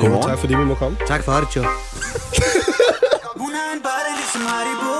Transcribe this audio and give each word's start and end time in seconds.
Godmorgen. 0.00 0.28
Tak 0.28 0.38
fordi 0.38 0.54
vi 0.54 0.64
må 0.64 0.74
komme. 0.74 0.96
Tak 1.06 1.22
for 1.24 1.32
det, 1.32 1.56
Joe. 1.56 1.64
Hun 3.42 3.50
har 3.58 3.68
en 3.76 3.80
body 3.86 4.12
ligesom 4.20 4.42
Haribo 4.52 4.94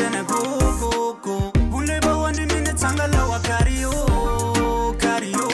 Den 0.00 0.12
er 0.20 0.24
god, 0.34 0.64
god, 0.84 1.10
god 1.28 1.70
Hun 1.74 1.82
løber 1.90 2.12
rundt 2.24 2.38
i 2.38 2.46
mine 2.54 2.72
tanker, 2.82 3.06
laver 3.16 3.38
cardio 3.48 3.90
Cardio 5.02 5.44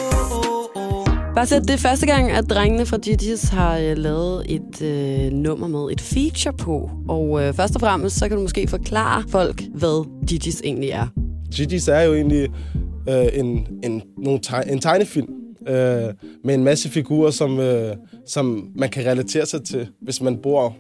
Bare 1.35 1.47
så 1.47 1.59
det 1.61 1.71
er 1.71 1.77
første 1.79 2.07
gang, 2.07 2.31
at 2.31 2.51
drengene 2.51 2.87
fra 2.87 2.99
Gigi's 3.07 3.55
har 3.57 3.79
øh, 3.79 3.97
lavet 3.97 4.47
et 4.49 4.83
øh, 4.83 5.33
nummer 5.33 5.69
med 5.69 5.93
et 5.93 6.01
feature 6.01 6.53
på. 6.57 6.91
Og 7.09 7.43
øh, 7.43 7.55
først 7.55 7.75
og 7.75 7.81
fremmest, 7.81 8.19
så 8.19 8.29
kan 8.29 8.37
du 8.37 8.43
måske 8.43 8.69
forklare 8.69 9.25
folk, 9.29 9.63
hvad 9.75 10.07
Gigi's 10.31 10.61
egentlig 10.65 10.91
er. 10.91 11.07
Gigi's 11.55 11.91
er 11.91 12.03
jo 12.03 12.15
egentlig 12.15 12.49
øh, 13.09 13.27
en, 13.33 13.67
en, 13.85 14.03
nogle 14.19 14.41
teg- 14.47 14.73
en 14.73 14.81
tegnefilm 14.81 15.29
øh, 15.69 16.15
med 16.45 16.55
en 16.55 16.65
masse 16.65 16.89
figurer, 16.89 17.31
som, 17.31 17.61
øh, 17.61 17.97
som 18.27 18.73
man 18.75 18.89
kan 18.89 19.07
relatere 19.07 19.47
sig 19.47 19.65
til, 19.65 19.89
hvis 20.01 20.21
man 20.21 20.37
bor 20.37 20.77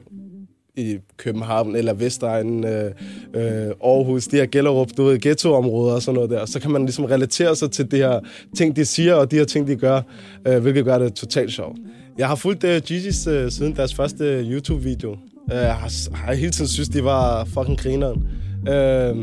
i 0.76 0.98
København 1.16 1.76
eller 1.76 1.92
Vestegnen, 1.92 2.64
øh, 2.64 2.90
øh, 3.34 3.70
Aarhus, 3.84 4.26
de 4.26 4.36
her 4.36 4.46
Gellerup, 4.46 4.88
du 4.96 5.04
ved, 5.04 5.20
ghettoområder 5.20 5.94
og 5.94 6.02
sådan 6.02 6.14
noget 6.14 6.30
der. 6.30 6.46
Så 6.46 6.60
kan 6.60 6.70
man 6.70 6.82
ligesom 6.82 7.04
relatere 7.04 7.56
sig 7.56 7.70
til 7.70 7.90
de 7.90 7.96
her 7.96 8.20
ting, 8.56 8.76
de 8.76 8.84
siger, 8.84 9.14
og 9.14 9.30
de 9.30 9.36
her 9.36 9.44
ting, 9.44 9.66
de 9.66 9.76
gør, 9.76 10.00
øh, 10.46 10.58
hvilket 10.58 10.84
gør 10.84 10.98
det 10.98 11.14
totalt 11.14 11.52
sjovt. 11.52 11.78
Jeg 12.18 12.28
har 12.28 12.34
fulgt 12.34 12.64
øh, 12.64 12.82
Gigi's 12.90 13.30
øh, 13.30 13.50
siden 13.50 13.76
deres 13.76 13.94
første 13.94 14.24
øh, 14.24 14.52
YouTube-video. 14.52 15.10
Uh, 15.12 15.54
jeg 15.54 15.74
har, 15.74 16.16
har 16.16 16.34
hele 16.34 16.50
tiden 16.50 16.68
synes, 16.68 16.88
de 16.88 17.04
var 17.04 17.44
fucking 17.44 17.78
grineren. 17.78 18.28
Øh, 18.68 19.16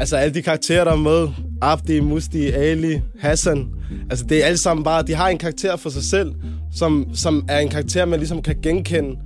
altså 0.00 0.16
alle 0.16 0.34
de 0.34 0.42
karakterer, 0.42 0.84
der 0.84 0.92
er 0.92 0.96
med, 0.96 1.28
Abdi, 1.62 2.00
Musti, 2.00 2.46
Ali, 2.46 3.00
Hassan, 3.20 3.68
altså 4.10 4.24
det 4.24 4.42
er 4.42 4.46
alle 4.46 4.58
sammen 4.58 4.84
bare, 4.84 5.02
de 5.02 5.14
har 5.14 5.28
en 5.28 5.38
karakter 5.38 5.76
for 5.76 5.90
sig 5.90 6.02
selv, 6.02 6.32
som, 6.72 7.08
som 7.14 7.44
er 7.48 7.58
en 7.58 7.68
karakter, 7.68 8.04
man 8.04 8.18
ligesom 8.18 8.42
kan 8.42 8.56
genkende 8.62 9.16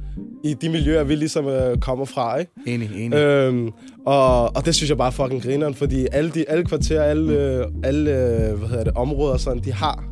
i 0.44 0.54
de 0.54 0.68
miljøer, 0.68 1.04
vi 1.04 1.14
ligesom 1.14 1.46
øh, 1.46 1.78
kommer 1.78 2.04
fra, 2.04 2.36
ikke? 2.36 2.52
Enig, 2.66 2.90
enig. 2.96 3.16
Øhm, 3.16 3.70
og, 4.06 4.56
og 4.56 4.66
det 4.66 4.74
synes 4.74 4.90
jeg 4.90 4.98
bare 4.98 5.12
fucking 5.12 5.42
grineren, 5.42 5.74
fordi 5.74 6.06
alle, 6.12 6.30
de, 6.30 6.44
alle 6.48 6.64
kvarterer, 6.64 7.02
alle, 7.02 7.32
øh, 7.32 7.66
alle 7.84 8.10
øh, 8.10 8.58
hvad 8.58 8.68
hedder 8.68 8.84
det, 8.84 8.92
områder 8.92 9.36
sådan, 9.36 9.62
de 9.64 9.72
har 9.72 10.04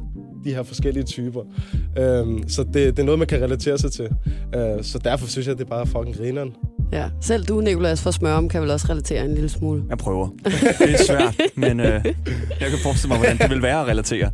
de 0.44 0.54
her 0.54 0.62
forskellige 0.62 1.04
typer. 1.04 1.40
Øhm, 1.98 2.48
så 2.48 2.62
det, 2.62 2.74
det 2.74 2.98
er 2.98 3.02
noget, 3.02 3.18
man 3.18 3.28
kan 3.28 3.42
relatere 3.42 3.78
sig 3.78 3.92
til. 3.92 4.08
Øh, 4.54 4.82
så 4.82 4.98
derfor 4.98 5.26
synes 5.26 5.46
jeg, 5.46 5.58
det 5.58 5.64
er 5.64 5.68
bare 5.68 5.86
fucking 5.86 6.16
grineren. 6.16 6.52
Ja. 6.92 7.08
Selv 7.20 7.44
du, 7.44 7.60
Nicolas 7.60 8.02
fra 8.02 8.12
Smørum, 8.12 8.48
kan 8.48 8.62
vel 8.62 8.70
også 8.70 8.86
relatere 8.90 9.24
en 9.24 9.34
lille 9.34 9.48
smule. 9.48 9.82
Jeg 9.88 9.98
prøver. 9.98 10.28
Det 10.78 10.92
er 10.92 11.04
svært, 11.06 11.40
men 11.54 11.80
øh, 11.80 12.04
jeg 12.60 12.70
kan 12.70 12.78
forestille 12.82 13.08
mig, 13.08 13.18
hvordan 13.18 13.38
det 13.38 13.50
vil 13.50 13.62
være 13.62 13.80
at 13.80 13.86
relatere. 13.86 14.30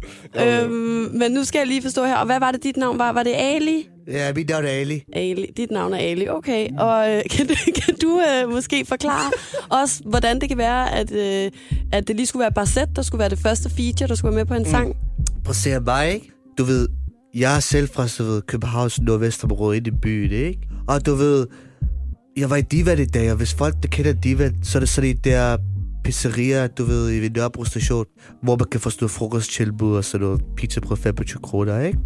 Øhm, 0.46 0.72
men 1.14 1.32
nu 1.32 1.44
skal 1.44 1.58
jeg 1.58 1.66
lige 1.66 1.82
forstå 1.82 2.04
her. 2.04 2.16
Og 2.16 2.26
hvad 2.26 2.40
var 2.40 2.50
det, 2.50 2.62
dit 2.62 2.76
navn 2.76 2.98
var? 2.98 3.12
Var 3.12 3.22
det 3.22 3.34
Ali? 3.34 3.88
Ja, 4.08 4.32
mit 4.32 4.48
navn 4.48 4.64
er 4.64 4.68
Ali. 4.68 5.04
Ali. 5.12 5.46
Dit 5.56 5.70
navn 5.70 5.92
er 5.92 5.98
Ali. 5.98 6.28
Okay. 6.28 6.68
Og 6.78 7.14
øh, 7.14 7.22
kan, 7.36 7.46
du, 7.46 7.54
kan 7.84 7.94
du 8.02 8.20
øh, 8.20 8.50
måske 8.50 8.84
forklare 8.84 9.30
os, 9.70 10.02
hvordan 10.04 10.40
det 10.40 10.48
kan 10.48 10.58
være, 10.58 10.94
at, 10.94 11.12
øh, 11.12 11.50
at 11.92 12.08
det 12.08 12.16
lige 12.16 12.26
skulle 12.26 12.40
være 12.40 12.52
Barzet, 12.52 12.88
der 12.96 13.02
skulle 13.02 13.18
være 13.18 13.30
det 13.30 13.38
første 13.38 13.70
feature, 13.70 14.08
der 14.08 14.14
skulle 14.14 14.36
være 14.36 14.44
med 14.44 14.48
på 14.48 14.54
en 14.54 14.64
sang? 14.64 14.96
Prøv 15.44 15.50
at 15.50 15.56
se 15.56 15.80
mig, 15.80 16.14
ikke? 16.14 16.30
Du 16.58 16.64
ved, 16.64 16.88
jeg 17.34 17.56
er 17.56 17.60
selv 17.60 17.88
fra 17.88 18.08
så 18.08 18.22
ved, 18.24 18.42
Københavns 18.42 19.00
nordvestområde 19.00 19.76
ind 19.76 19.86
i 19.86 19.90
byen, 19.90 20.32
ikke? 20.32 20.60
Og 20.88 21.06
du 21.06 21.14
ved, 21.14 21.46
jeg 22.38 22.50
var 22.50 22.56
i 22.56 22.62
Divat 22.62 22.98
i 22.98 23.04
dag, 23.04 23.30
og 23.30 23.36
hvis 23.36 23.54
folk, 23.54 23.74
der 23.82 23.88
kender 23.88 24.12
Divat, 24.12 24.52
så 24.62 24.78
er 24.78 24.80
det 24.80 24.88
sådan 24.88 25.10
et 25.10 25.24
der 25.24 25.56
pizzeria, 26.04 26.66
du 26.66 26.84
ved, 26.84 27.10
i 27.10 27.28
Nørrebro 27.28 27.64
station, 27.64 28.04
hvor 28.42 28.56
man 28.56 28.66
kan 28.70 28.80
få 28.80 28.90
sådan 28.90 29.04
noget 29.04 29.10
frokosttilbud 29.10 29.96
og 29.96 30.04
sådan 30.04 30.26
noget 30.26 30.42
pizza 30.56 30.80
på 30.80 30.96
25 30.96 31.42
kroner, 31.42 31.80
ikke? 31.80 31.98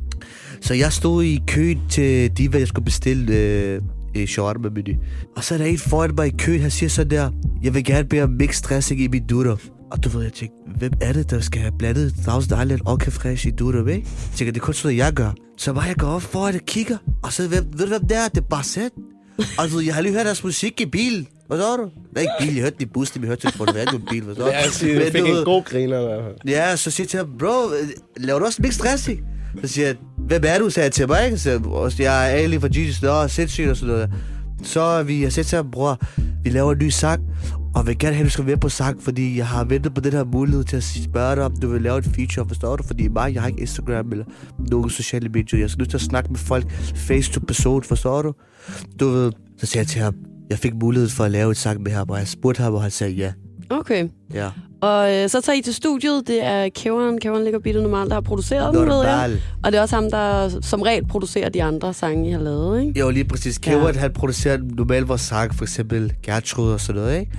Så 0.61 0.75
jeg 0.75 0.93
stod 0.93 1.25
i 1.25 1.41
køen 1.47 1.81
til 1.89 2.31
Divat, 2.31 2.61
jeg 2.61 2.69
skulle 2.69 2.85
bestille 2.85 3.37
øh, 3.37 3.83
øh, 4.17 4.27
shawarma 4.27 4.69
menu. 4.69 4.93
Og 5.37 5.45
så 5.45 5.55
er 5.55 5.59
der 5.59 5.65
en 5.65 5.79
foran 5.79 6.11
mig 6.17 6.27
i 6.27 6.35
køen, 6.39 6.61
han 6.61 6.71
siger 6.71 6.91
sådan 6.91 7.11
der, 7.11 7.31
jeg 7.63 7.75
vil 7.75 7.85
gerne 7.85 8.09
bede 8.09 8.23
om 8.23 8.31
mixed 8.31 8.69
dressing 8.69 9.01
i 9.01 9.09
min 9.09 9.27
dutter. 9.27 9.57
Og 9.91 10.05
du 10.05 10.09
ved, 10.09 10.23
jeg 10.23 10.33
tænkte, 10.33 10.57
hvem 10.79 10.93
er 11.01 11.13
det, 11.13 11.31
der 11.31 11.41
skal 11.41 11.61
have 11.61 11.73
blandet 11.79 12.15
Thousand 12.23 12.63
Island 12.63 12.81
og 12.87 13.03
Fresh 13.03 13.47
i 13.47 13.51
dutter, 13.51 13.81
ikke? 13.81 13.93
Jeg 13.93 14.37
tænker, 14.37 14.53
det 14.53 14.61
er 14.61 14.65
kun 14.65 14.75
sådan 14.75 14.89
noget, 14.89 15.05
jeg 15.05 15.13
gør. 15.13 15.31
Så 15.59 15.73
bare 15.73 15.85
jeg 15.85 15.97
går 15.97 16.07
op 16.07 16.23
foran 16.23 16.55
og 16.55 16.61
kigger, 16.67 16.97
og 17.23 17.33
så 17.33 17.43
ved, 17.43 17.65
ved 17.77 17.87
du, 17.87 17.87
hvem 17.87 18.09
det 18.09 18.17
er? 18.17 18.29
Det 18.29 18.39
er 18.39 18.49
bare 18.51 18.65
ved, 19.73 19.83
jeg 19.83 19.95
har 19.95 20.03
lige 20.03 20.13
hørt 20.13 20.27
deres 20.27 20.45
musik 20.45 20.81
i 20.81 20.87
bilen. 20.87 21.27
Hvad 21.47 21.59
så 21.59 21.77
du? 21.77 21.91
Nej, 22.15 22.23
ikke 22.23 22.33
bil, 22.41 22.55
jeg 22.55 22.63
hørte 22.63 22.77
det 22.79 22.83
i 22.83 22.89
bussen, 22.95 23.23
vi 23.23 23.27
hørte 23.27 23.47
det 23.47 23.55
på 23.55 23.65
det 23.65 23.77
radio 23.77 23.99
bil. 24.11 24.23
Hvad 24.23 24.35
så? 24.35 24.47
Ja, 24.47 24.59
jeg 24.59 24.71
siger, 24.71 25.11
fik 25.11 25.27
en 25.27 25.45
god 25.45 25.65
griner 25.65 26.01
i 26.01 26.05
hvert 26.05 26.23
fald. 26.25 26.37
Ja, 26.49 26.77
så 26.77 26.91
siger 26.91 27.05
jeg 27.05 27.09
til 27.09 27.19
ham, 27.19 27.29
bro, 27.39 27.69
laver 28.17 28.39
du 28.39 28.45
også 28.45 28.63
mixed 28.63 28.83
dressing? 28.83 29.21
Så 29.63 29.69
siger 29.69 29.87
jeg, 29.87 29.97
hvem 30.19 30.43
er 30.47 30.59
du, 30.59 30.71
sagde 30.71 30.85
jeg 30.85 30.93
til 30.93 31.09
mig, 31.09 31.25
ikke? 31.25 31.39
Så 31.39 31.51
jeg, 31.51 31.61
jeg 31.99 32.31
er 32.31 32.35
Ali 32.35 32.61
fra 32.61 32.69
Jesus, 32.75 33.03
nå, 33.03 33.29
sindssygt 33.29 33.69
og 33.69 33.77
sådan 33.77 33.95
noget. 33.95 34.11
Så 34.65 35.03
vi, 35.03 35.23
jeg 35.23 35.33
siger 35.33 35.45
til 35.45 35.57
ham, 35.57 35.71
bror, 35.71 36.01
vi 36.45 36.51
laver 36.51 36.73
en 36.73 36.79
ny 36.79 36.89
sang, 36.89 37.23
og 37.75 37.87
vil 37.87 37.99
gerne 37.99 38.15
have, 38.15 38.25
at 38.25 38.27
du 38.27 38.31
skal 38.31 38.47
være 38.47 38.57
på 38.57 38.69
sang, 38.69 39.03
fordi 39.03 39.37
jeg 39.39 39.47
har 39.47 39.65
ventet 39.65 39.95
på 39.95 40.01
den 40.01 40.13
her 40.13 40.25
mulighed 40.25 40.65
til 40.65 40.77
at 40.77 40.83
spørge 40.83 41.37
dig, 41.37 41.45
om 41.45 41.57
du 41.57 41.69
vil 41.69 41.83
lave 41.83 41.99
et 41.99 42.05
feature, 42.05 42.49
forstår 42.49 42.77
du? 42.77 42.83
Fordi 42.83 43.09
mig, 43.09 43.35
jeg 43.35 43.43
har 43.43 43.49
ikke 43.49 43.61
Instagram 43.61 44.13
eller 44.13 44.25
nogen 44.59 44.91
sociale 44.91 45.29
medier. 45.29 45.61
Jeg 45.61 45.71
skal 45.71 45.81
nødt 45.81 45.91
til 45.91 45.97
at 45.97 46.01
snakke 46.01 46.31
med 46.31 46.39
folk 46.39 46.71
face 46.95 47.33
to 47.33 47.41
person, 47.47 47.83
forstår 47.83 48.23
du? 48.23 48.33
Du 49.01 49.09
ved, 49.09 49.33
så 49.59 49.67
siger 49.67 49.81
jeg 49.81 49.89
til 49.89 50.01
ham, 50.01 50.15
jeg 50.51 50.59
fik 50.59 50.75
mulighed 50.75 51.09
for 51.09 51.25
at 51.25 51.31
lave 51.31 51.51
et 51.51 51.57
sang 51.57 51.83
med 51.83 51.93
ham, 51.93 52.11
og 52.11 52.19
jeg 52.19 52.29
spurgte 52.29 52.63
ham, 52.63 52.75
og 52.75 52.83
han 52.83 52.91
sagde 52.91 53.13
ja. 53.13 53.33
Okay. 53.71 54.09
Ja. 54.35 54.51
Og 54.81 55.15
øh, 55.15 55.29
så 55.29 55.41
tager 55.41 55.59
I 55.59 55.63
til 55.63 55.75
studiet. 55.75 56.27
Det 56.27 56.45
er 56.45 56.69
Kæveren, 56.69 57.21
Kæveren 57.21 57.45
ligger 57.45 57.61
bitte 57.61 57.83
normalt, 57.83 58.09
der 58.09 58.15
har 58.15 58.21
produceret 58.21 58.75
den, 58.75 58.89
ved 58.89 59.03
jeg. 59.05 59.31
Og 59.65 59.73
det 59.73 59.79
er 59.79 59.83
også 59.83 59.95
ham, 59.95 60.11
der 60.11 60.49
som 60.63 60.83
regel 60.83 61.07
producerer 61.07 61.49
de 61.49 61.63
andre 61.63 61.95
sange, 61.95 62.29
I 62.29 62.33
har 62.33 62.41
lavet, 62.41 62.81
ikke? 62.81 63.01
Jo, 63.01 63.11
lige 63.11 63.25
præcis. 63.25 63.59
Kævert, 63.59 63.95
ja. 63.95 64.01
han 64.01 64.13
producerer 64.13 64.59
normalt 64.77 65.09
vores 65.09 65.21
sang, 65.21 65.55
for 65.55 65.65
eksempel 65.65 66.13
Gertrud 66.23 66.73
og 66.73 66.81
sådan 66.81 67.03
noget, 67.03 67.21
ikke? 67.21 67.33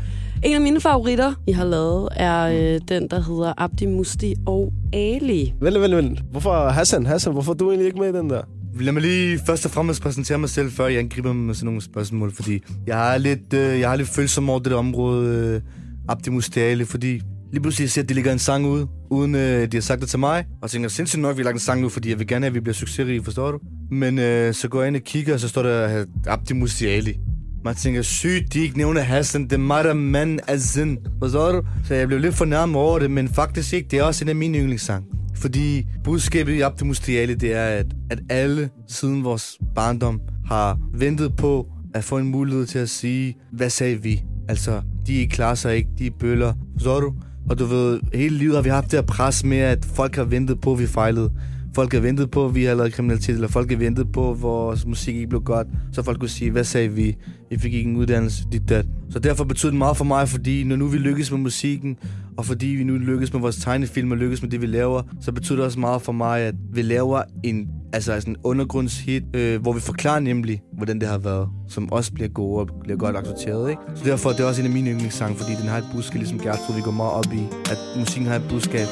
En 0.46 0.56
af 0.56 0.62
mine 0.62 0.82
favoritter, 0.82 1.34
I 1.48 1.52
har 1.52 1.66
lavet, 1.66 2.10
er 2.16 2.44
øh, 2.44 2.82
den, 2.88 3.08
der 3.08 3.22
hedder 3.22 3.54
Abdi 3.58 3.86
Musti 3.86 4.36
og 4.46 4.74
Ali. 4.94 5.54
Vent, 5.62 5.82
vent, 5.82 5.96
vent. 5.96 6.20
Hvorfor 6.32 6.70
Hassan, 6.70 7.06
Hassan, 7.06 7.34
hvorfor 7.34 7.52
er 7.54 7.58
du 7.58 7.70
egentlig 7.70 7.86
ikke 7.86 8.00
med 8.00 8.10
i 8.10 8.18
den 8.18 8.30
der? 8.30 8.42
Lad 8.80 8.94
mig 8.94 9.02
lige 9.02 9.40
først 9.46 9.66
og 9.66 9.72
fremmest 9.72 10.02
præsentere 10.02 10.38
mig 10.38 10.50
selv, 10.50 10.72
før 10.72 10.88
jeg 10.88 11.00
angriber 11.00 11.34
med 11.34 11.54
sådan 11.54 11.66
nogle 11.66 11.82
spørgsmål, 11.82 12.34
fordi 12.34 12.64
jeg 12.88 12.96
har 12.96 13.18
lidt, 13.18 13.54
øh, 13.54 13.80
jeg 13.80 13.90
har 13.90 13.96
lidt 13.96 14.10
følsom 14.10 14.50
over 14.50 14.60
det 14.60 14.72
der 14.72 14.78
område, 14.78 15.38
øh, 15.56 15.62
Abdi 16.10 16.30
Mustiali, 16.30 16.86
fordi 16.86 17.22
lige 17.52 17.62
pludselig 17.62 17.92
ser, 17.92 18.02
at 18.02 18.10
de 18.10 18.14
lægger 18.14 18.32
en 18.32 18.40
sang 18.40 18.66
ud, 18.66 18.86
uden 19.10 19.36
øh, 19.36 19.72
de 19.72 19.78
har 19.78 19.82
sagt 19.82 20.02
det 20.02 20.10
til 20.10 20.20
mig, 20.20 20.46
og 20.62 20.70
tænker, 20.70 20.90
sindssygt 20.90 21.22
nok, 21.22 21.38
vi 21.38 21.42
har 21.42 21.46
lagt 21.46 21.56
en 21.56 21.60
sang 21.60 21.86
ud, 21.86 21.90
fordi 21.90 22.10
jeg 22.10 22.20
vil 22.20 22.28
gerne 22.28 22.44
have, 22.44 22.50
at 22.50 22.56
vi 22.56 22.60
bliver 22.60 22.74
succesrige, 22.74 23.24
forstår 23.24 23.52
du? 23.52 23.60
Men 23.92 24.20
øh, 24.20 24.54
så 24.54 24.68
går 24.68 24.82
jeg 24.82 24.88
ind 24.88 24.96
og 24.96 25.02
kigger, 25.02 25.34
og 25.34 25.40
så 25.40 25.48
står 25.48 25.64
der 25.64 26.00
øh, 26.00 26.06
Abdi 26.28 26.54
Mustiali. 26.54 27.20
Man 27.66 27.76
tænker, 27.76 28.02
sygt, 28.02 28.54
de 28.54 28.60
ikke 28.60 28.78
nævner 28.78 29.02
Hassan, 29.02 29.44
det 29.44 29.54
er 29.54 29.58
mig, 29.58 29.84
der 29.84 29.90
er 29.90 29.94
mand 29.94 30.40
Azin. 30.48 30.98
Forstår 31.20 31.52
du? 31.52 31.62
Så 31.88 31.96
jeg 31.96 32.08
blev 32.08 32.20
lidt 32.20 32.36
fornærmet 32.36 32.76
over 32.76 33.00
det, 33.00 33.12
men 33.12 33.28
faktisk 33.28 33.74
ikke. 33.74 33.88
Det 33.92 34.00
er 34.00 34.04
også 34.04 34.26
en 34.26 34.30
af 34.30 34.36
mine 34.36 34.58
yndlingssange. 34.58 35.08
Fordi 35.36 35.86
budskabet 36.04 36.54
i 36.54 36.62
Abdi 36.62 36.84
Mustiali, 36.84 37.34
det 37.34 37.54
er, 37.54 37.66
at, 37.66 37.86
at 38.10 38.20
alle 38.30 38.70
siden 38.88 39.24
vores 39.24 39.58
barndom 39.76 40.22
har 40.46 40.80
ventet 40.94 41.36
på 41.36 41.68
at 41.94 42.04
få 42.04 42.18
en 42.18 42.28
mulighed 42.28 42.66
til 42.66 42.80
at 42.80 42.90
sige, 42.90 43.36
hvad 43.52 43.70
sagde 43.70 44.04
vi? 44.04 44.24
Altså, 44.50 44.82
de 45.08 45.28
klarer 45.28 45.56
sig 45.56 45.76
ikke, 45.76 45.90
de 45.98 46.08
er 46.08 46.12
bøller. 46.20 46.54
Forstår 46.74 47.00
du? 47.00 47.14
Og 47.50 47.60
du 47.60 47.66
ved, 47.66 48.00
hele 48.14 48.38
livet 48.38 48.56
har 48.56 48.62
vi 48.62 48.70
haft 48.70 48.92
det 48.92 49.00
her 49.00 49.06
pres 49.06 49.44
med, 49.44 49.58
at 49.58 49.86
folk 49.86 50.16
har 50.16 50.24
ventet 50.24 50.62
på, 50.62 50.74
at 50.74 50.80
vi 50.80 50.88
fejlede. 50.88 51.32
Folk 51.76 51.92
havde 51.92 52.04
ventet 52.04 52.32
på, 52.32 52.46
at 52.46 52.56
vi 52.56 52.64
havde 52.64 52.78
lavet 52.78 52.94
kriminalitet, 52.94 53.34
eller 53.34 53.48
folk 53.48 53.70
havde 53.70 53.80
ventet 53.80 54.12
på, 54.12 54.32
at 54.32 54.42
vores 54.42 54.86
musik 54.86 55.16
ikke 55.16 55.28
blev 55.28 55.42
godt. 55.42 55.68
Så 55.92 56.04
folk 56.04 56.20
kunne 56.20 56.30
sige, 56.30 56.52
hvad 56.52 56.64
sagde 56.64 56.90
vi? 56.90 57.18
Vi 57.50 57.58
fik 57.58 57.74
ikke 57.74 57.90
en 57.90 57.96
uddannelse, 57.96 58.44
dit 58.52 58.70
dat. 58.70 58.86
Så 59.10 59.20
derfor 59.20 59.44
betyder 59.44 59.72
det 59.72 59.78
meget 59.78 59.98
for 59.98 60.06
mig, 60.06 60.30
fordi 60.30 60.64
når 60.64 60.76
nu 60.76 60.88
vi 60.88 60.98
lykkes 60.98 61.32
med 61.32 61.40
musikken, 61.40 61.98
og 62.38 62.46
fordi 62.46 62.68
vi 62.68 62.84
nu 62.84 62.94
lykkes 62.94 63.34
med 63.34 63.42
vores 63.42 63.56
tegnefilm 63.56 64.12
og 64.12 64.18
lykkes 64.18 64.42
med 64.42 64.50
det, 64.50 64.62
vi 64.62 64.66
laver, 64.66 65.02
så 65.22 65.32
betyder 65.32 65.56
det 65.56 65.66
også 65.66 65.80
meget 65.80 66.02
for 66.02 66.12
mig, 66.12 66.42
at 66.42 66.56
vi 66.74 66.82
laver 66.82 67.22
en 67.44 67.68
altså 67.94 68.20
sådan 68.20 68.34
en 68.34 68.38
undergrundshit, 68.44 69.24
øh, 69.36 69.62
hvor 69.62 69.74
vi 69.74 69.80
forklarer 69.80 70.20
nemlig, 70.20 70.62
hvordan 70.78 71.00
det 71.00 71.08
har 71.08 71.18
været, 71.18 71.50
som 71.70 71.92
også 71.92 72.14
bliver 72.14 72.30
gode 72.30 72.60
og 72.60 72.70
bliver 72.84 72.98
godt 72.98 73.16
accepteret, 73.18 73.70
ikke? 73.70 73.82
Så 73.96 74.04
derfor 74.06 74.30
det 74.30 74.36
er 74.36 74.42
det 74.42 74.46
også 74.46 74.62
en 74.62 74.68
af 74.68 74.74
mine 74.74 74.90
yndlingssange, 74.90 75.36
fordi 75.38 75.52
den 75.62 75.68
har 75.70 75.78
et 75.78 75.86
budskab, 75.94 76.16
ligesom 76.16 76.40
Gertrud, 76.40 76.76
vi 76.76 76.82
går 76.82 76.92
meget 76.92 77.12
op 77.12 77.34
i, 77.34 77.44
at 77.72 77.78
musikken 78.00 78.28
har 78.28 78.36
et 78.36 78.46
budskab. 78.50 78.88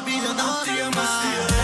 Kæveren 0.00 0.12
ligger 0.12 0.34
bilen 0.34 1.56
op 1.56 1.59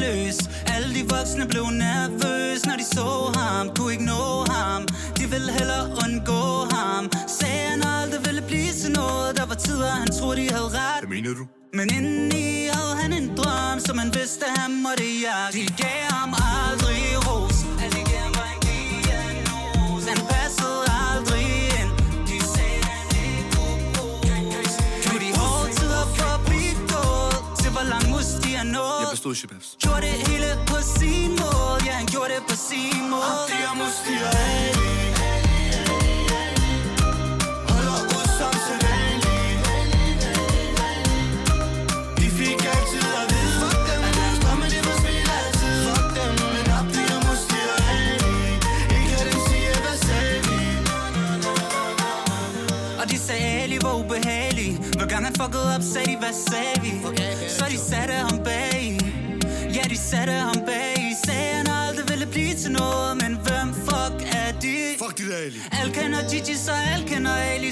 skoleløs 0.00 0.38
Alle 0.74 0.94
de 0.94 1.02
voksne 1.08 1.46
blev 1.46 1.64
nervøse 1.64 2.68
Når 2.68 2.76
de 2.76 2.84
så 2.84 3.38
ham, 3.38 3.68
kunne 3.76 3.92
ikke 3.92 4.04
nå 4.04 4.44
ham. 4.50 4.82
De 5.18 5.24
ville 5.32 5.52
hellere 5.52 5.86
undgå 6.04 6.42
ham. 6.74 7.10
Sagde 7.38 7.68
han 7.72 7.82
aldrig 7.82 8.20
ville 8.26 8.42
blive 8.42 8.72
til 8.82 8.92
noget. 8.92 9.36
Der 9.38 9.46
var 9.46 9.54
tider 9.54 9.90
han 10.00 10.08
troede 10.18 10.36
de 10.40 10.46
havde 10.54 10.70
ret. 10.78 11.00
Hvad 11.00 11.16
mener 11.16 11.34
du? 11.40 11.44
Men 11.78 11.86
indeni 11.96 12.68
havde 12.74 12.94
han 13.02 13.12
en 13.12 13.28
drøm 13.36 13.78
Som 13.86 13.98
han 13.98 14.10
vidste 14.14 14.46
han 14.56 14.70
måtte 14.82 15.04
jagte 15.24 15.58
De 15.58 15.66
gav 15.82 16.02
ham 16.16 16.30
aldrig 16.58 17.02
ros 17.26 17.49
bestod 29.20 29.34
Shababs. 29.34 29.76
Gjorde 29.78 30.00
det 30.00 30.28
hele 30.28 30.58
på 30.66 30.76
sin 30.98 31.30
måde. 31.30 31.84
Ja, 31.86 31.92
han 31.92 32.06
gjorde 32.06 32.34
det 32.34 32.42
på 32.48 32.56
sin 32.56 33.10
måde. 33.10 33.46
Det 33.48 33.64
er 33.68 33.74
Musti 33.74 34.99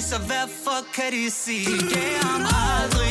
Så 0.01 0.17
hvad 0.17 0.47
fuck 0.63 0.93
kan 0.95 1.11
de 1.11 1.31
sige? 1.31 1.65
De 1.65 1.95
gav 1.95 2.47
aldrig 2.71 3.08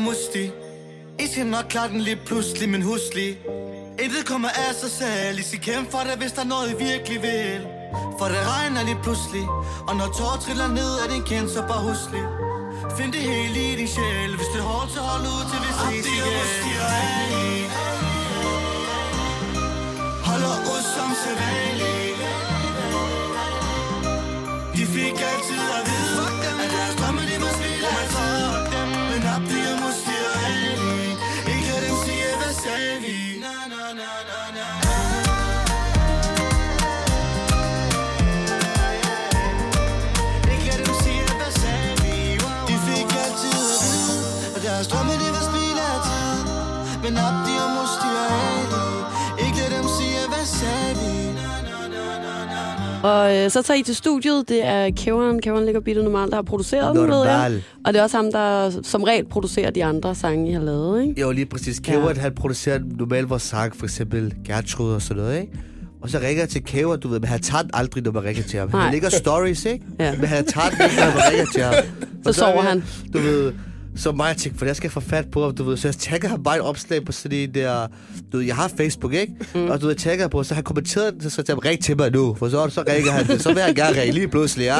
Musti. 0.00 0.50
I 1.18 1.26
skal 1.32 1.46
nok 1.46 1.64
klare 1.68 1.88
den 1.88 2.00
lige 2.00 2.20
pludselig, 2.26 2.68
men 2.68 2.82
husk 2.82 3.14
lige 3.14 3.38
Intet 4.02 4.26
kommer 4.26 4.48
af 4.48 4.74
sig 4.74 4.90
selv 4.90 5.38
I 5.38 5.42
skal 5.42 5.60
kæmpe 5.60 5.90
for 5.90 5.98
det, 5.98 6.18
hvis 6.18 6.32
der 6.32 6.42
er 6.42 6.50
noget 6.54 6.70
I 6.72 6.74
virkelig 6.84 7.22
vil. 7.22 7.62
For 8.18 8.26
det 8.32 8.40
regner 8.52 8.82
lige 8.84 9.00
pludselig 9.02 9.44
Og 9.88 9.96
når 9.96 10.06
tårer 10.18 10.38
triller 10.44 10.68
ned 10.68 10.92
af 11.02 11.08
din 11.12 11.22
kind, 11.22 11.48
så 11.48 11.60
bare 11.70 11.82
husk 11.88 12.06
lige 12.12 12.28
Find 12.96 13.12
det 13.12 13.20
hele 13.20 13.72
i 13.72 13.76
din 13.76 13.88
sjæl. 13.88 14.36
Hvis 14.36 14.48
det 14.52 14.60
er 14.60 14.68
hårdt, 14.72 14.90
så 14.92 15.00
hold 15.00 15.22
ud 15.34 15.42
til 15.50 15.58
vi 15.64 15.70
ses 15.80 16.06
igen 16.06 17.49
Og 53.02 53.36
øh, 53.36 53.50
så 53.50 53.62
tager 53.62 53.78
I 53.80 53.82
til 53.82 53.96
studiet. 53.96 54.48
Det 54.48 54.64
er 54.66 54.90
Kæveren. 54.96 55.40
Kæveren 55.42 55.64
ligger 55.64 55.80
bitte 55.80 56.02
normalt, 56.02 56.30
der 56.30 56.36
har 56.36 56.42
produceret 56.42 56.96
den, 56.96 57.08
ved 57.10 57.24
jeg. 57.24 57.60
Og 57.84 57.92
det 57.92 57.98
er 57.98 58.02
også 58.02 58.16
ham, 58.16 58.32
der 58.32 58.70
som 58.82 59.02
regel 59.02 59.24
producerer 59.28 59.70
de 59.70 59.84
andre 59.84 60.14
sange, 60.14 60.50
I 60.50 60.52
har 60.52 60.60
lavet, 60.60 61.02
ikke? 61.08 61.20
Jo, 61.20 61.30
lige 61.30 61.46
præcis. 61.46 61.80
Kævert, 61.80 62.16
ja. 62.16 62.20
han 62.22 62.34
producerer 62.34 62.78
normalt 62.98 63.30
vores 63.30 63.42
sang, 63.42 63.76
for 63.76 63.84
eksempel 63.84 64.34
Gertrud 64.46 64.92
og 64.92 65.02
sådan 65.02 65.22
noget, 65.22 65.40
ikke? 65.40 65.52
Og 66.02 66.10
så 66.10 66.18
ringer 66.18 66.42
jeg 66.42 66.48
til 66.48 66.64
Kævert, 66.64 67.02
du 67.02 67.08
ved, 67.08 67.20
men 67.20 67.28
han 67.28 67.40
tager 67.40 67.64
aldrig, 67.74 68.02
når 68.04 68.12
man 68.12 68.24
ringer 68.24 68.42
til 68.42 68.58
ham. 68.58 68.68
Nej. 68.72 68.80
Han 68.82 68.92
ligger 68.92 69.08
stories, 69.08 69.64
ikke? 69.64 69.84
Ja. 70.00 70.12
Men 70.16 70.24
han 70.24 70.44
tager 70.46 70.68
den 70.68 70.78
ikke, 70.84 70.96
når 70.96 71.06
man 71.06 71.22
ringer 71.32 71.46
til 71.54 71.62
ham. 71.62 71.74
Og 72.26 72.34
sover 72.34 72.50
er 72.50 72.54
jeg- 72.54 72.64
han. 72.64 72.84
Du 73.12 73.18
ved, 73.18 73.52
så 73.96 74.12
mig 74.12 74.28
jeg 74.28 74.36
tænkte, 74.36 74.58
for 74.58 74.66
jeg 74.66 74.76
skal 74.76 74.90
få 74.90 75.00
fat 75.00 75.30
på 75.32 75.42
ham, 75.42 75.54
du 75.54 75.64
ved. 75.64 75.76
Så 75.76 75.88
jeg 75.88 75.94
tagger 75.94 76.28
ham 76.28 76.42
bare 76.42 76.56
et 76.56 76.62
opslag 76.62 77.04
på 77.04 77.12
sådan 77.12 77.38
en 77.38 77.54
der... 77.54 77.86
Du 78.32 78.36
ved, 78.36 78.46
jeg 78.46 78.56
har 78.56 78.70
Facebook, 78.76 79.14
ikke? 79.14 79.32
Mm. 79.54 79.64
Og 79.64 79.80
du 79.80 79.86
ved, 79.86 79.94
jeg 79.94 79.96
tagger 79.96 80.28
på, 80.28 80.42
så 80.42 80.54
han 80.54 80.64
kommenterede 80.64 81.12
den, 81.12 81.30
så 81.30 81.44
jeg, 81.48 81.64
ring 81.64 81.84
til 81.84 81.96
mig 81.96 82.10
nu. 82.12 82.34
For 82.34 82.48
så, 82.48 82.68
så 82.68 82.84
ringer 82.88 83.10
han, 83.10 83.38
så 83.38 83.52
vil 83.54 83.62
han 83.62 83.74
gerne 83.74 84.00
ringe 84.00 84.14
lige 84.14 84.28
pludselig, 84.28 84.64
ja. 84.64 84.76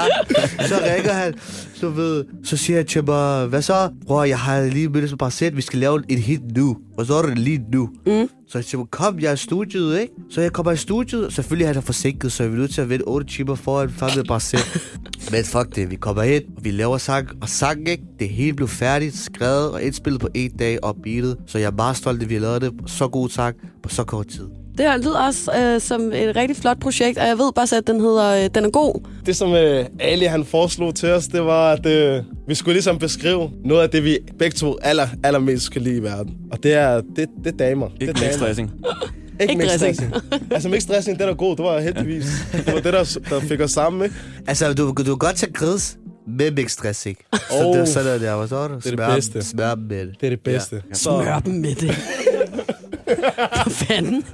Så 0.66 0.74
ringer 0.94 1.12
han, 1.12 1.34
så 1.74 1.88
ved, 1.88 2.24
så 2.44 2.56
siger 2.56 2.76
jeg 2.76 2.86
til 2.86 3.04
mig, 3.04 3.46
hvad 3.46 3.62
så? 3.62 3.90
Bror, 4.06 4.24
jeg 4.24 4.38
har 4.38 4.62
lige 4.62 4.88
mødtes 4.88 5.10
med 5.10 5.18
Barset, 5.18 5.56
vi 5.56 5.62
skal 5.62 5.78
lave 5.78 6.02
et 6.08 6.18
hit 6.18 6.40
nu. 6.56 6.76
Og 6.98 7.06
så 7.06 7.14
er 7.14 7.22
det 7.22 7.38
lige 7.38 7.64
nu. 7.72 7.88
Mm. 8.06 8.28
Så 8.50 8.58
jeg 8.58 8.64
siger, 8.64 8.84
kom, 8.84 9.20
jeg 9.20 9.28
er 9.28 9.32
i 9.32 9.36
studiet, 9.36 10.00
ikke? 10.00 10.12
Så 10.30 10.40
jeg 10.40 10.52
kommer 10.52 10.72
i 10.72 10.76
studiet, 10.76 11.26
og 11.26 11.32
selvfølgelig 11.32 11.66
er 11.66 11.72
han 11.72 11.82
forsinket, 11.82 12.32
så 12.32 12.42
jeg 12.42 12.52
er 12.52 12.56
nødt 12.56 12.74
til 12.74 12.80
at 12.80 12.88
vente 12.88 13.02
8 13.02 13.26
timer 13.26 13.54
foran 13.54 13.90
fandme 13.90 14.24
Barset. 14.24 14.60
Men 15.32 15.44
fuck 15.44 15.76
det, 15.76 15.90
vi 15.90 15.96
kommer 15.96 16.22
ind, 16.22 16.44
og 16.56 16.64
vi 16.64 16.70
laver 16.70 16.98
sang, 16.98 17.28
og 17.42 17.48
sangen, 17.48 17.86
ikke? 17.86 18.02
Det 18.18 18.28
hele 18.28 18.56
blev 18.56 18.68
færdigt, 18.68 19.16
skrevet 19.16 19.70
og 19.70 19.82
indspillet 19.82 20.20
på 20.20 20.28
en 20.34 20.50
dag 20.50 20.84
og 20.84 20.96
beatet. 21.02 21.36
Så 21.46 21.58
jeg 21.58 21.66
er 21.66 21.70
meget 21.70 21.96
stolt, 21.96 22.22
at 22.22 22.28
vi 22.28 22.34
har 22.34 22.40
lavet 22.40 22.62
det. 22.62 22.72
Så 22.86 23.08
god 23.08 23.28
sang 23.28 23.56
på 23.82 23.88
så 23.88 24.04
kort 24.04 24.26
tid. 24.26 24.48
Det 24.78 24.88
her 24.88 24.96
lyder 24.96 25.26
også 25.26 25.52
øh, 25.58 25.80
som 25.80 26.12
et 26.12 26.36
rigtig 26.36 26.56
flot 26.56 26.80
projekt, 26.80 27.18
og 27.18 27.26
jeg 27.26 27.38
ved 27.38 27.52
bare, 27.52 27.76
at 27.76 27.86
den 27.86 28.00
hedder 28.00 28.44
øh, 28.44 28.50
Den 28.54 28.64
er 28.64 28.70
god. 28.70 29.06
Det, 29.26 29.36
som 29.36 29.54
øh, 29.54 29.84
Ali 30.00 30.24
han 30.24 30.44
foreslog 30.44 30.94
til 30.94 31.08
os, 31.08 31.26
det 31.26 31.44
var, 31.44 31.72
at 31.72 31.86
øh, 31.86 32.24
vi 32.50 32.54
skulle 32.54 32.74
ligesom 32.74 32.98
beskrive 32.98 33.50
noget 33.64 33.82
af 33.82 33.90
det, 33.90 34.04
vi 34.04 34.18
begge 34.38 34.54
to 34.54 34.76
aller, 34.82 35.06
allermest 35.24 35.70
kan 35.72 35.82
lide 35.82 35.96
i 35.96 36.02
verden. 36.02 36.34
Og 36.52 36.62
det 36.62 36.72
er, 36.74 37.00
det, 37.16 37.28
det 37.44 37.52
er 37.52 37.56
damer. 37.56 37.88
Ikke 38.00 38.12
det 38.12 38.22
er 38.22 38.30
damer. 38.30 38.44
dressing. 38.46 38.70
Ikke, 39.40 39.52
Ikke 39.52 39.64
dressing. 39.66 40.12
altså 40.50 40.68
mixed 40.68 40.94
dressing, 40.94 41.18
den 41.18 41.28
er 41.28 41.34
god. 41.34 41.56
Det 41.56 41.64
var 41.64 41.80
heldigvis. 41.80 42.24
Det 42.52 42.66
var 42.66 42.80
det, 42.80 42.92
der, 42.92 43.18
der 43.30 43.40
fik 43.40 43.60
os 43.60 43.70
sammen, 43.70 44.02
ikke? 44.04 44.14
Altså, 44.46 44.72
du, 44.72 44.86
du 44.86 44.92
kan 45.04 45.16
godt 45.18 45.36
tage 45.36 45.52
gris 45.52 45.96
med 46.38 46.50
mixed 46.50 46.82
dressing. 46.82 47.16
Så 47.34 47.40
Oh. 47.64 47.76
det 47.78 47.96
er 47.96 48.18
der, 48.18 48.36
hvad 48.36 48.48
så 48.48 48.56
er 48.56 48.68
det? 48.68 48.84
det 48.84 48.92
Smør- 49.00 49.14
bedste. 49.14 49.42
Smør 49.42 49.74
med 49.74 50.06
det. 50.06 50.14
Det 50.20 50.26
er 50.26 50.30
det 50.30 50.40
bedste. 50.40 50.82
Ja. 50.88 50.94
Smør 50.94 51.38
dem 51.38 51.52
med 51.54 51.74
det. 51.74 51.90
Hvad 53.64 53.72
fanden? 53.72 54.24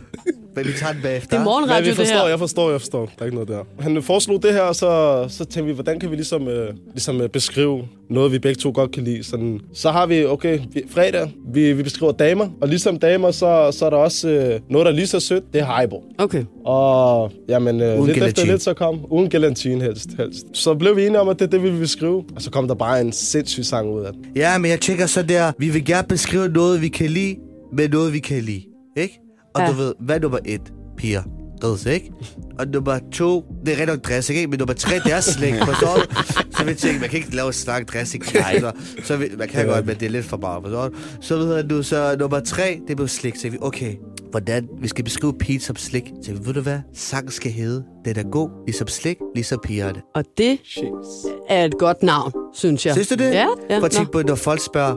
Men 0.56 0.66
vi 0.66 0.72
tager 0.72 0.92
den 0.92 1.02
bagefter. 1.02 1.28
Det 1.28 1.34
er 1.36 1.38
Men 1.40 1.44
morgenradio, 1.44 1.82
vi 1.82 1.88
det 1.88 1.96
forstår, 1.96 2.16
her. 2.18 2.28
jeg 2.28 2.38
forstår, 2.38 2.70
jeg 2.70 2.80
forstår. 2.80 3.04
Der 3.04 3.12
er 3.20 3.25
ikke 3.25 3.34
noget 3.34 3.48
der. 3.48 3.64
Han 3.80 4.02
foreslog 4.02 4.42
det 4.42 4.52
her, 4.52 4.60
og 4.60 4.76
så, 4.76 5.25
så 5.28 5.44
tænkte 5.44 5.64
vi, 5.64 5.72
hvordan 5.72 6.00
kan 6.00 6.10
vi 6.10 6.16
ligesom, 6.16 6.48
øh, 6.48 6.75
ligesom 6.92 7.20
øh, 7.20 7.28
beskrive 7.28 7.82
noget, 8.10 8.32
vi 8.32 8.38
begge 8.38 8.58
to 8.60 8.70
godt 8.75 8.90
kan 8.92 9.04
lide. 9.04 9.25
Sådan, 9.25 9.60
så 9.75 9.90
har 9.90 10.06
vi, 10.06 10.25
okay, 10.25 10.58
vi, 10.72 10.82
fredag, 10.90 11.30
vi, 11.52 11.72
vi 11.72 11.82
beskriver 11.82 12.12
damer, 12.12 12.48
og 12.60 12.68
ligesom 12.68 12.98
damer, 12.98 13.30
så, 13.30 13.68
så 13.72 13.86
er 13.86 13.90
der 13.90 13.96
også 13.96 14.28
øh, 14.28 14.60
noget, 14.70 14.86
der 14.86 14.92
er 14.92 14.96
lige 14.96 15.06
så 15.06 15.20
sødt, 15.20 15.44
det 15.52 15.60
er 15.60 15.64
Haribo. 15.64 16.02
Okay. 16.18 16.44
Og 16.64 17.32
jamen, 17.48 17.80
øh, 17.80 17.88
Uden 17.88 18.06
lidt 18.06 18.10
efter 18.10 18.22
gelatin. 18.25 18.46
lidt 18.46 18.62
så 18.62 18.75
kom, 18.75 19.00
uden 19.10 19.30
gelatin 19.30 19.80
helst, 19.80 20.08
helst. 20.16 20.46
Så 20.52 20.75
blev 20.75 20.96
vi 20.96 21.06
enige 21.06 21.20
om, 21.20 21.28
at 21.28 21.38
det 21.38 21.44
er 21.46 21.50
det, 21.50 21.62
vi 21.62 21.70
vil 21.70 21.78
beskrive. 21.78 22.25
Og 22.36 22.42
så 22.42 22.50
kom 22.50 22.68
der 22.68 22.75
bare 22.75 23.00
en 23.00 23.12
sindssyg 23.12 23.64
sang 23.64 23.90
ud 23.90 24.02
af 24.02 24.12
den. 24.12 24.25
Ja, 24.36 24.58
men 24.58 24.70
jeg 24.70 24.80
tænker 24.80 25.06
så 25.06 25.22
der, 25.22 25.52
vi 25.58 25.68
vil 25.68 25.84
gerne 25.84 26.08
beskrive 26.08 26.48
noget, 26.48 26.82
vi 26.82 26.88
kan 26.88 27.10
lide, 27.10 27.36
med 27.72 27.88
noget, 27.88 28.12
vi 28.12 28.18
kan 28.18 28.42
lide. 28.42 28.62
Ikke? 28.96 29.20
Og 29.56 29.62
Ja. 29.62 29.70
du 29.70 29.76
ved, 29.76 29.94
hvad 30.00 30.16
er 30.16 30.20
nummer 30.20 30.38
et? 30.44 30.72
Piger. 30.96 31.22
Gris, 31.60 31.86
ikke? 31.86 32.12
Og 32.58 32.66
nummer 32.68 32.98
to, 33.12 33.44
det 33.66 33.72
er 33.72 33.76
rigtig 33.76 33.86
nok 33.86 34.04
dressing, 34.04 34.38
ikke? 34.38 34.50
Men 34.50 34.58
nummer 34.58 34.75
tre, 34.75 34.98
det 35.04 35.12
er 35.12 35.20
slik, 35.20 35.54
forstår 35.64 35.94
du? 35.96 36.14
Så 36.56 36.64
vi 36.64 36.75
tænker, 36.75 37.00
man 37.00 37.08
kan 37.10 37.18
ikke 37.18 37.36
lave 37.36 37.52
snak 37.52 37.92
dressing. 37.92 38.25
Nej. 38.34 38.60
Så, 38.60 38.72
så 39.04 39.16
vi, 39.16 39.28
man 39.38 39.48
kan 39.48 39.66
godt, 39.66 39.86
men 39.86 39.96
det 39.96 40.06
er 40.06 40.10
lidt 40.10 40.26
for 40.26 40.36
meget, 40.36 40.62
forstår 40.62 40.88
du? 40.88 40.94
Så 41.20 41.36
ved 41.36 41.62
du, 41.64 41.82
så 41.82 42.16
nummer 42.18 42.40
tre, 42.40 42.80
det 42.88 42.96
blev 42.96 43.08
slik. 43.08 43.36
Så 43.36 43.50
vi, 43.50 43.58
okay, 43.60 43.94
hvordan 44.30 44.68
vi 44.80 44.88
skal 44.88 45.04
beskrive 45.04 45.32
pigen 45.38 45.60
som 45.60 45.76
slik. 45.76 46.04
Så 46.22 46.32
vi, 46.32 46.38
ved 46.46 46.54
du 46.54 46.60
hvad? 46.60 46.78
Sangen 46.94 47.30
skal 47.30 47.52
hedde, 47.52 47.84
den 48.04 48.18
er 48.18 48.30
god, 48.30 48.50
ligesom 48.66 48.88
slik, 48.88 49.16
ligesom 49.34 49.58
pigerne. 49.64 50.02
Og 50.14 50.25
det 50.38 50.58
Jeez. 50.76 51.26
er 51.48 51.64
et 51.64 51.78
godt 51.78 52.02
navn, 52.02 52.32
synes 52.54 52.86
jeg. 52.86 52.94
Synes 52.94 53.08
du 53.08 53.14
det? 53.14 53.30
Ja, 53.30 53.46
ja. 53.70 53.78
Prøv 53.78 53.84
at 53.84 53.90
tænke 53.90 54.12
på, 54.12 54.22
når 54.22 54.34
folk 54.34 54.60
spørger, 54.64 54.96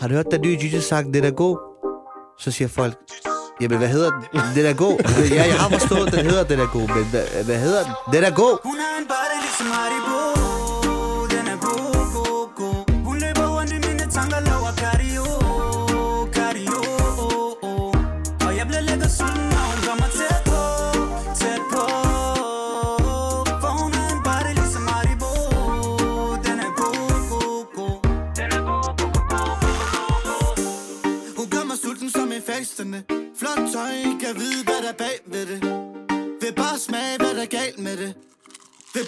har 0.00 0.08
du 0.08 0.14
hørt 0.14 0.26
den 0.30 0.40
nye 0.40 0.56
Gigi-sang, 0.56 1.14
den 1.14 1.24
er 1.24 1.30
god? 1.30 1.58
Så 2.38 2.50
siger 2.50 2.68
folk, 2.68 2.94
Jamen, 3.60 3.78
hvad 3.78 3.88
hedder 3.88 4.10
den? 4.10 4.40
Den 4.54 4.66
er 4.66 4.74
god. 4.74 4.98
Altså, 4.98 5.34
ja, 5.34 5.44
jeg 5.46 5.54
har 5.54 5.68
forstået, 5.68 6.12
den 6.12 6.26
hedder 6.26 6.44
Den 6.44 6.60
er 6.60 6.66
god, 6.66 6.88
men 6.96 7.04
hvad, 7.04 7.44
hvad 7.44 7.58
hedder 7.58 7.82
den? 7.84 7.92
Den 8.12 8.24
er 8.24 8.30
god. 8.30 8.58
Hun 8.64 8.76
har 8.76 8.98
en 9.00 9.06
body 9.06 9.36
ligesom 9.42 9.66
Haribo 9.66 10.39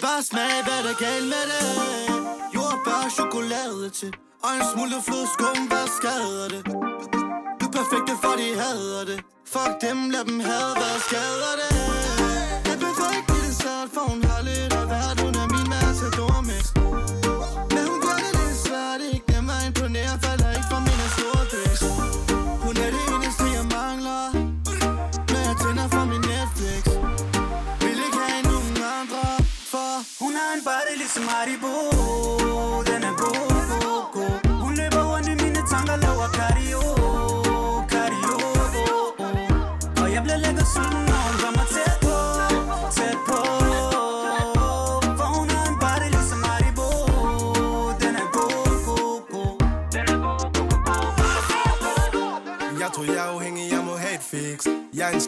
bare 0.05 0.23
smage 0.23 0.61
hvad 0.67 0.79
der 0.85 0.93
er 0.95 0.99
galt 1.05 1.27
med 1.33 1.45
det. 1.51 1.63
Jordbær 2.55 2.99
og 3.07 3.11
chokolade 3.19 3.89
til 3.99 4.11
Og 4.45 4.51
en 4.57 4.63
smule 4.71 4.97
flodskum, 5.07 5.57
hvad 5.71 5.87
skader 5.97 6.47
det? 6.53 6.61
Du 7.59 7.65
er 7.69 7.73
perfekte 7.79 8.13
for 8.23 8.33
de 8.41 8.47
hader 8.61 9.03
det. 9.09 9.19
Fuck 9.53 9.73
dem, 9.85 9.97
lad 10.13 10.25
dem 10.29 10.39
have, 10.49 10.71
hvad 10.79 10.97
skader 11.07 11.53
det? 11.61 11.71
Jeg 12.69 12.77
behøver 12.83 13.11
ikke 13.17 13.27
blive 13.31 13.45
det 13.49 13.55
svært, 13.61 13.89
for 13.95 14.03
hun 14.11 14.19
har 14.29 14.41
lidt 14.49 14.73
af 14.79 14.85
hvert 14.91 15.17
Hun 15.23 15.33
er 15.41 15.47
min 15.55 15.67
matador 15.75 16.33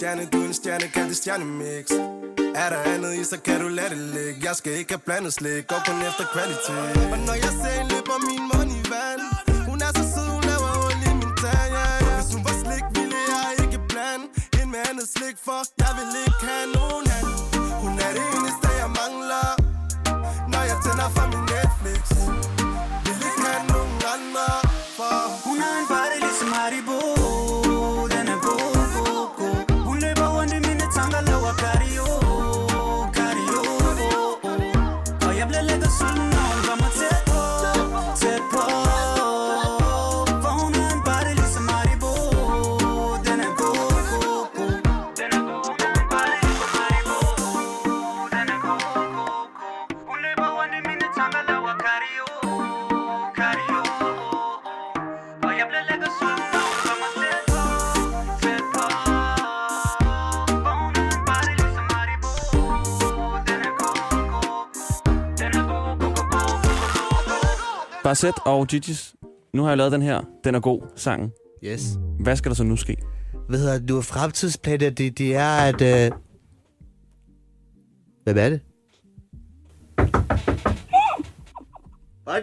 stjerne, 0.05 0.25
du 0.33 0.37
er 0.41 0.47
en 0.47 0.53
stjerne, 0.53 0.87
kald 0.95 1.07
det 1.09 1.17
stjernemix 1.17 1.85
Er 2.63 2.69
der 2.73 2.81
andet 2.93 3.13
i, 3.21 3.23
så 3.23 3.37
kan 3.45 3.57
du 3.61 3.67
lade 3.67 3.89
det 3.89 3.97
ligge. 4.15 4.37
Jeg 4.47 4.55
skal 4.55 4.71
ikke 4.79 4.91
have 4.93 5.03
blandet 5.07 5.33
slik, 5.33 5.67
går 5.71 5.81
kun 5.87 5.97
efter 6.09 6.25
kvalitet. 6.35 7.11
Og 7.13 7.19
når 7.27 7.35
jeg 7.45 7.53
ser 7.61 7.75
en 7.81 7.87
løber 7.93 8.17
min 8.29 8.43
mund 8.51 8.71
i 8.79 8.81
vand 8.93 9.23
Hun 9.69 9.77
er 9.87 9.91
så 9.97 10.03
sød, 10.13 10.27
hun 10.35 10.43
laver 10.51 10.71
hul 10.79 10.97
i 11.09 11.11
min 11.21 11.33
tand, 11.41 11.69
ja, 11.77 11.87
ja. 12.07 12.15
Hvis 12.17 12.29
hun 12.35 12.41
var 12.47 12.55
slik, 12.63 12.85
ville 12.95 13.19
jeg 13.33 13.47
ikke 13.63 13.79
blande 13.91 14.25
Hende 14.55 14.69
med 14.73 14.81
andet 14.89 15.07
slik, 15.15 15.35
for 15.45 15.59
jeg 15.83 15.91
vil 15.97 16.09
ikke 16.25 16.43
have 16.49 16.67
nogen 16.77 17.05
anden 17.17 17.37
Hun 17.83 17.93
er 18.05 18.11
det 18.17 18.25
eneste, 18.35 18.67
jeg 18.81 18.89
mangler 18.99 19.47
Når 20.51 20.63
jeg 20.71 20.77
tænder 20.85 21.09
for 21.15 21.25
min 21.31 21.43
Netflix. 21.53 22.01
Barsett 68.15 68.37
og 68.45 68.67
Gigi's, 68.73 69.15
nu 69.53 69.61
har 69.61 69.69
jeg 69.69 69.77
lavet 69.77 69.91
den 69.91 70.01
her. 70.01 70.21
Den 70.43 70.55
er 70.55 70.59
god, 70.59 70.81
sangen. 70.95 71.31
Yes. 71.63 71.83
Hvad 72.19 72.35
skal 72.35 72.49
der 72.49 72.55
så 72.55 72.63
nu 72.63 72.75
ske? 72.75 72.97
Hvad 73.49 73.59
hedder 73.59 73.79
det? 73.79 73.89
Du 73.89 74.01
fremtidsplaner, 74.01 74.89
det, 74.89 75.17
det 75.17 75.35
er 75.35 75.49
at... 75.49 75.81
Øh... 75.81 76.11
Hvem 78.23 78.37
er 78.37 78.49
det? 78.49 78.61
Hvad 82.23 82.35
er 82.35 82.39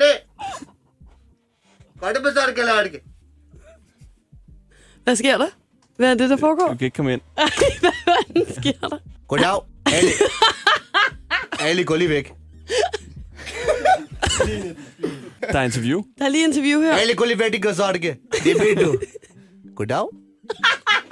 er 2.78 2.82
det? 2.84 3.00
Hvad 5.04 5.16
sker 5.16 5.38
der? 5.38 5.48
Hvad 5.96 6.10
er 6.10 6.14
det, 6.14 6.30
der 6.30 6.36
foregår? 6.36 6.68
Du 6.68 6.76
kan 6.76 6.84
ikke 6.84 6.94
komme 6.94 7.12
ind. 7.12 7.20
Ej, 7.36 7.48
hvad 7.80 7.92
fanden 8.04 8.54
sker 8.54 8.88
der? 8.88 8.98
Goddag. 9.28 9.60
Ali. 9.86 10.10
Ali, 11.68 11.84
gå 11.84 11.94
lige 11.94 12.08
væk. 12.08 12.32
Der 15.52 15.58
er 15.58 15.62
interview. 15.64 16.02
Der 16.18 16.24
er 16.24 16.28
lige 16.28 16.44
interview 16.44 16.80
her. 16.80 16.92
Ali, 16.92 17.14
gå 17.16 17.24
lige 17.24 17.38
væk, 17.38 17.52
det 17.52 17.62
gør 17.62 17.72
sådan, 17.72 18.02
det 18.02 18.16
ved 18.44 18.84
du. 18.84 18.96
Goddag. 19.76 20.08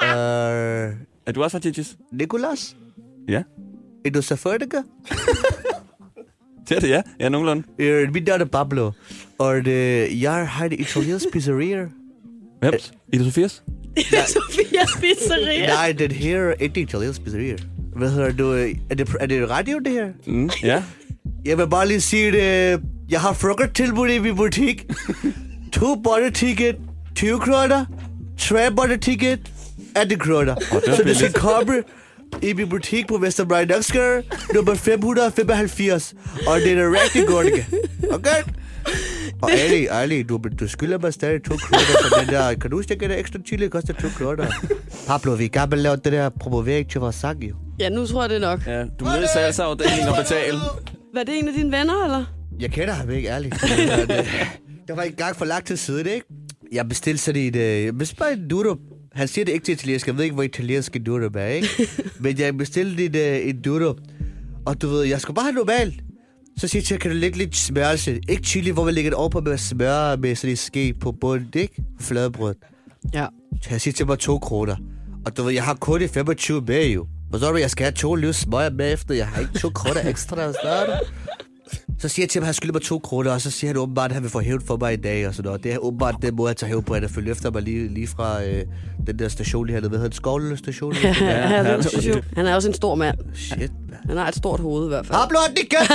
Øh, 0.02 0.92
Er 1.26 1.32
du 1.34 1.42
også 1.42 1.58
fra 1.60 1.68
Gigi's? 1.68 1.96
Nicolas, 2.12 2.76
Ja. 3.28 3.42
er 4.04 4.10
du 4.10 4.22
selvfølgelig? 4.22 4.68
Det 6.68 6.76
er 6.76 6.80
det, 6.80 6.88
ja. 6.88 7.02
Ja, 7.20 7.28
nogenlunde. 7.28 7.62
Øh, 7.78 8.12
Mit 8.12 8.26
navn 8.26 8.40
er 8.40 8.44
Pablo, 8.44 8.90
og 9.38 9.56
øh, 9.56 10.22
jeg 10.22 10.48
har 10.48 10.64
et 10.66 10.72
italiensk 10.72 11.26
pizzeria. 11.32 11.86
Hvem? 12.60 12.74
I 13.12 13.16
det 13.18 13.24
Sofias? 13.26 13.62
Sofias 14.34 14.90
Pizzeria. 15.00 15.66
Nej, 15.66 15.92
den 15.92 16.10
her 16.10 16.38
er 16.40 16.52
ikke 16.60 16.80
italiensk 16.80 17.24
pizzeria. 17.24 17.56
Hvad 17.96 18.10
hedder 18.10 18.32
du? 18.32 18.52
øh, 18.54 18.74
Er 18.90 18.94
det, 18.94 19.08
er 19.20 19.26
det 19.26 19.50
radio, 19.50 19.78
det 19.78 19.92
her? 19.92 20.08
Mm, 20.26 20.50
ja. 20.62 20.82
Jeg 21.44 21.58
vil 21.58 21.68
bare 21.68 21.88
lige 21.88 22.00
sige 22.00 22.32
det. 22.32 22.80
Jeg 23.10 23.20
har 23.20 23.32
frokosttilbud 23.32 24.08
i 24.08 24.18
min 24.18 24.36
butik. 24.36 24.86
to 25.72 25.94
butter 25.94 26.30
ticket, 26.34 26.76
20 27.14 27.40
kroner. 27.40 27.84
Tre 28.38 28.70
butter 28.70 28.96
ticket, 28.96 29.52
18 29.96 30.18
kroner. 30.18 30.54
var 30.72 30.96
Så 30.96 31.02
du 31.02 31.14
skal 31.14 31.32
komme 31.32 31.82
i 32.42 32.52
min 32.52 32.68
butik 32.68 33.08
på 33.08 33.16
Vesterbrei 33.18 33.64
Nakskar, 33.64 34.22
nummer 34.54 34.74
575. 34.74 36.14
Og 36.46 36.60
det 36.60 36.72
er 36.72 36.90
rigtig 37.02 37.26
godt, 37.26 37.46
ikke? 37.46 37.66
Okay? 38.10 38.42
Og 39.42 39.50
Ali, 39.52 39.86
Ali, 39.86 40.22
du, 40.22 40.40
du 40.60 40.68
skylder 40.68 40.98
mig 40.98 41.14
stadig 41.14 41.42
to 41.44 41.56
kroner 41.56 42.10
for 42.10 42.18
den 42.20 42.28
der. 42.28 42.54
Kan 42.54 42.70
du 42.70 42.76
huske, 42.76 42.94
at 42.94 43.00
det 43.00 43.18
ekstra 43.18 43.38
chili 43.46 43.68
koster 43.68 43.92
to 43.94 44.08
kroner? 44.18 44.46
Pablo, 45.06 45.32
vi 45.32 45.46
kan 45.48 45.70
vel 45.70 45.78
lave 45.78 45.96
det 45.96 46.12
der 46.12 46.28
promovering 46.28 46.90
til 46.90 47.00
vores 47.00 47.16
sang, 47.16 47.42
jo. 47.44 47.54
Ja, 47.78 47.88
nu 47.88 48.06
tror 48.06 48.22
jeg, 48.22 48.30
det 48.30 48.36
er 48.36 48.40
nok. 48.50 48.66
ja. 48.66 48.80
Du 48.84 49.04
må 49.04 49.10
ned 49.10 49.22
i 49.24 49.26
salgsafdelingen 49.34 50.08
og 50.08 50.16
betale. 50.16 50.58
Var 51.14 51.22
det 51.22 51.38
en 51.38 51.48
af 51.48 51.54
dine 51.54 51.72
venner, 51.78 52.04
eller? 52.04 52.24
Jeg 52.60 52.70
kender 52.70 52.94
ham 52.94 53.10
ikke, 53.10 53.28
ærligt. 53.28 53.54
det 54.88 54.96
var 54.96 55.02
en 55.02 55.12
gang 55.12 55.36
for 55.36 55.44
lang 55.44 55.64
tid 55.64 55.76
siden, 55.76 56.06
ikke? 56.06 56.26
Jeg 56.72 56.88
bestilte 56.88 57.22
sådan 57.22 57.42
et... 57.42 57.56
Øh, 57.56 57.84
jeg 57.84 57.98
bestilte 57.98 58.32
en 58.32 58.48
durum. 58.48 58.78
Han 59.12 59.28
siger 59.28 59.44
det 59.44 59.52
ikke 59.52 59.64
til 59.64 59.72
italiensk. 59.72 60.06
Jeg 60.06 60.16
ved 60.16 60.24
ikke, 60.24 60.34
hvor 60.34 60.42
italiensk 60.42 60.96
en 60.96 61.04
durum 61.04 61.34
er, 61.34 61.46
ikke? 61.46 61.68
Men 62.20 62.38
jeg 62.38 62.56
bestilte 62.56 63.04
et, 63.04 63.16
øh, 63.16 63.48
en 63.48 63.62
durum. 63.62 63.98
Og 64.66 64.82
du 64.82 64.88
ved, 64.88 65.02
jeg 65.04 65.20
skulle 65.20 65.34
bare 65.34 65.44
have 65.44 65.54
normalt. 65.54 65.94
Så 66.58 66.68
siger 66.68 66.86
jeg 66.90 67.00
kan 67.00 67.10
du 67.10 67.16
lægge 67.16 67.38
lidt 67.38 67.56
smørelse? 67.56 68.20
Ikke 68.28 68.42
chili, 68.42 68.70
hvor 68.70 68.84
man 68.84 68.94
lægger 68.94 69.10
det 69.10 69.16
over 69.16 69.28
på 69.28 69.40
med 69.40 69.58
smør 69.58 70.16
med 70.16 70.36
sådan 70.36 70.50
en 70.50 70.56
ske 70.56 70.94
på 71.00 71.12
bunden, 71.12 71.48
ikke? 71.54 71.82
Fladebrød. 72.00 72.54
Ja. 73.14 73.26
Så 73.62 73.68
jeg 73.70 73.80
siger 73.80 73.92
til 73.92 74.06
mig 74.06 74.18
to 74.18 74.38
kroner. 74.38 74.76
Og 75.26 75.36
du 75.36 75.42
ved, 75.42 75.52
jeg 75.52 75.64
har 75.64 75.74
kun 75.74 76.00
de 76.00 76.08
25 76.08 76.62
med 76.66 76.86
jo. 76.86 77.06
Forstår 77.30 77.52
du, 77.52 77.58
jeg 77.58 77.70
skal 77.70 77.84
have 77.84 77.92
to 77.92 78.14
løs 78.14 78.36
smøger 78.36 78.70
med 78.70 78.92
efter. 78.92 79.14
Jeg 79.14 79.28
har 79.28 79.40
ikke 79.40 79.58
to 79.58 79.70
kroner 79.70 80.08
ekstra. 80.08 80.46
Du? 80.46 80.52
Så 82.00 82.08
siger 82.08 82.24
jeg 82.24 82.30
til 82.30 82.38
ham, 82.38 82.42
at 82.42 82.46
han 82.46 82.54
skylder 82.54 82.72
mig 82.72 82.82
to 82.82 82.98
kroner, 82.98 83.30
og 83.32 83.40
så 83.40 83.50
siger 83.50 83.68
han 83.68 83.76
åbenbart, 83.76 84.10
at 84.10 84.14
han 84.14 84.22
vil 84.22 84.30
få 84.30 84.40
hævet 84.40 84.62
for 84.66 84.76
mig 84.76 84.92
i 84.92 84.96
dag 84.96 85.28
og 85.28 85.34
sådan 85.34 85.46
noget. 85.48 85.64
Det 85.64 85.72
er 85.72 85.78
åbenbart 85.78 86.14
den 86.22 86.36
måde, 86.36 86.48
han 86.48 86.56
tager 86.56 86.68
hævet 86.68 86.84
på, 86.84 86.94
at 86.94 87.00
han 87.00 87.10
følger 87.10 87.32
efter 87.32 87.50
mig 87.50 87.62
lige, 87.62 87.88
lige 87.88 88.06
fra 88.06 88.44
øh, 88.44 88.64
den 89.06 89.18
der 89.18 89.28
station 89.28 89.66
lige 89.66 89.74
hernede. 89.74 89.88
Hvad 89.88 89.98
hedder 89.98 90.08
det? 90.08 90.16
Skovle 90.16 90.56
station? 90.56 90.94
Ja, 91.02 91.12
han, 91.12 91.26
er 91.28 91.46
han- 91.62 91.76
også 91.76 92.10
en- 92.16 92.24
han 92.36 92.46
er 92.46 92.54
også 92.54 92.68
en 92.68 92.74
stor 92.74 92.94
mand. 92.94 93.18
Shit, 93.34 93.58
man. 93.88 93.98
Han 94.06 94.16
har 94.16 94.28
et 94.28 94.34
stort 94.36 94.60
hoved 94.60 94.84
i 94.84 94.88
hvert 94.88 95.06
fald. 95.06 95.18
Pablo 95.18 95.38
Annika! 95.48 95.76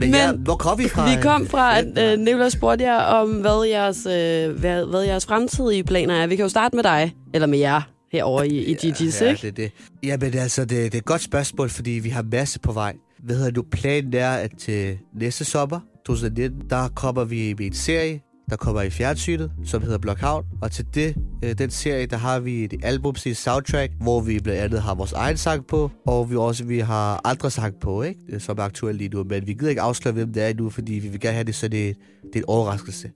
Men, 0.00 0.10
Men 0.10 0.20
ja, 0.20 0.32
hvor 0.32 0.56
kom 0.56 0.78
vi 0.78 0.88
fra? 0.88 1.14
Vi 1.16 1.22
kom 1.22 1.46
fra, 1.46 1.78
at 1.78 1.98
øh, 1.98 2.12
Nicolás 2.24 2.48
spurgte 2.50 2.84
jer 2.84 2.98
om, 3.02 3.30
hvad 3.30 3.66
jeres, 3.68 4.06
øh, 4.06 4.58
hvad, 4.60 4.84
hvad 4.90 5.02
jeres 5.02 5.26
fremtidige 5.26 5.84
planer 5.84 6.14
er. 6.14 6.26
Vi 6.26 6.36
kan 6.36 6.42
jo 6.42 6.48
starte 6.48 6.76
med 6.76 6.82
dig, 6.84 7.14
eller 7.34 7.46
med 7.46 7.58
jer 7.58 7.80
herovre 8.12 8.48
i, 8.48 8.64
i 8.64 8.74
Gigi's, 8.74 9.24
ja, 9.24 9.30
ikke? 9.30 9.42
det 9.42 9.48
er 9.48 9.52
det. 9.52 9.72
Ja, 10.08 10.16
men 10.16 10.34
altså, 10.38 10.60
det, 10.60 10.70
det 10.70 10.94
er 10.94 10.98
et 10.98 11.04
godt 11.04 11.22
spørgsmål, 11.22 11.70
fordi 11.70 11.90
vi 11.90 12.08
har 12.08 12.22
masse 12.32 12.60
på 12.60 12.72
vej. 12.72 12.94
Hvad 13.22 13.36
hedder 13.36 13.50
du? 13.50 13.62
Planen 13.62 14.14
er, 14.14 14.30
at 14.30 14.50
til 14.58 14.98
næste 15.14 15.44
sommer, 15.44 15.80
2019, 16.06 16.62
der 16.70 16.88
kommer 16.88 17.24
vi 17.24 17.54
med 17.58 17.66
en 17.66 17.72
serie, 17.72 18.20
der 18.50 18.56
kommer 18.56 18.82
i 18.82 18.90
fjernsynet, 18.90 19.50
som 19.64 19.82
hedder 19.82 19.98
Blockout. 19.98 20.44
Og 20.62 20.72
til 20.72 20.86
det, 20.94 21.16
øh, 21.44 21.58
den 21.58 21.70
serie, 21.70 22.06
der 22.06 22.16
har 22.16 22.40
vi 22.40 22.64
et 22.64 22.74
album 22.82 23.14
til 23.14 23.36
soundtrack, 23.36 23.92
hvor 24.00 24.20
vi 24.20 24.38
blandt 24.38 24.60
andet 24.60 24.82
har 24.82 24.94
vores 24.94 25.12
egen 25.12 25.36
sang 25.36 25.66
på, 25.66 25.90
og 26.06 26.30
vi 26.30 26.36
også 26.36 26.64
vi 26.64 26.78
har 26.78 27.20
andre 27.24 27.50
sang 27.50 27.74
på, 27.80 28.02
ikke? 28.02 28.20
Øh, 28.28 28.40
som 28.40 28.58
er 28.58 28.62
aktuelle 28.62 28.98
lige 28.98 29.08
nu. 29.08 29.24
Men 29.24 29.46
vi 29.46 29.52
gider 29.52 29.68
ikke 29.68 29.80
afsløre, 29.80 30.14
hvem 30.14 30.32
det 30.32 30.42
er 30.42 30.54
nu, 30.54 30.70
fordi 30.70 30.92
vi 30.92 31.08
vil 31.08 31.20
gerne 31.20 31.34
have 31.34 31.44
det, 31.44 31.54
sådan 31.54 31.70
det, 31.70 31.96
det 32.22 32.34
er 32.34 32.38
en 32.38 32.44
overraskelse. 32.48 33.10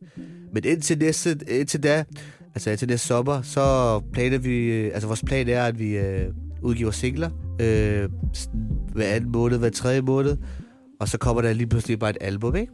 Men 0.52 0.64
indtil, 0.64 0.98
næste, 0.98 1.38
indtil 1.48 1.82
da, 1.82 2.04
altså 2.54 2.70
indtil 2.70 2.88
næste 2.88 3.06
sommer, 3.06 3.42
så 3.42 4.00
planer 4.12 4.38
vi, 4.38 4.56
øh, 4.58 4.90
altså 4.94 5.06
vores 5.06 5.22
plan 5.26 5.48
er, 5.48 5.64
at 5.64 5.78
vi 5.78 5.96
øh, 5.96 6.28
udgiver 6.62 6.90
singler 6.90 7.30
øh, 7.62 8.08
hver 8.92 9.06
anden 9.06 9.32
måned, 9.32 9.58
hver 9.58 9.70
tredje 9.70 10.00
måned, 10.00 10.36
og 11.00 11.08
så 11.08 11.18
kommer 11.18 11.42
der 11.42 11.52
lige 11.52 11.66
pludselig 11.66 11.98
bare 11.98 12.10
et 12.10 12.16
album, 12.20 12.56
ikke? 12.56 12.72